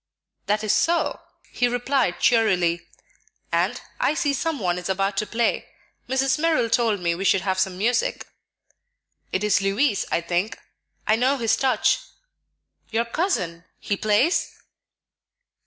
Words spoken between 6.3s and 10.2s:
Merrill told me we should have some music." "It is Louis,